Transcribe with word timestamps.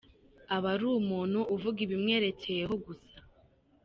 Aba 0.55 0.67
ari 0.75 0.85
umuntu 1.01 1.39
uvuga 1.55 1.77
ibimwerekeyeho 1.85 2.75
gusa. 2.85 3.17